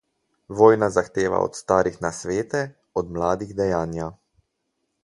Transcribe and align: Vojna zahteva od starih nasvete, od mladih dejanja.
Vojna 0.61 0.89
zahteva 0.95 1.41
od 1.49 1.59
starih 1.59 2.01
nasvete, 2.07 2.65
od 3.03 3.17
mladih 3.21 3.57
dejanja. 3.63 4.11